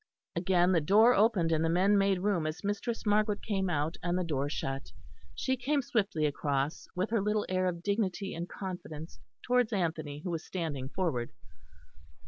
Again 0.35 0.71
the 0.71 0.81
door 0.81 1.13
opened, 1.13 1.51
and 1.51 1.63
the 1.63 1.69
men 1.69 1.95
made 1.95 2.21
room 2.21 2.47
as 2.47 2.63
Mistress 2.63 3.05
Margaret 3.05 3.43
came 3.43 3.69
out, 3.69 3.97
and 4.01 4.17
the 4.17 4.23
door 4.23 4.49
shut. 4.49 4.91
She 5.35 5.55
came 5.55 5.83
swiftly 5.83 6.25
across, 6.25 6.87
with 6.95 7.11
her 7.11 7.21
little 7.21 7.45
air 7.49 7.67
of 7.67 7.83
dignity 7.83 8.33
and 8.33 8.49
confidence, 8.49 9.19
towards 9.43 9.71
Anthony, 9.71 10.21
who 10.23 10.31
was 10.31 10.43
standing 10.43 10.89
forward. 10.89 11.33